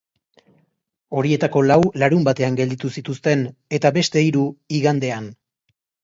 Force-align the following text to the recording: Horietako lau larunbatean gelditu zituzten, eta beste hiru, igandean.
Horietako 1.17 1.59
lau 1.71 1.75
larunbatean 2.03 2.57
gelditu 2.59 2.91
zituzten, 3.01 3.43
eta 3.79 3.91
beste 3.99 4.23
hiru, 4.29 4.47
igandean. 4.79 5.29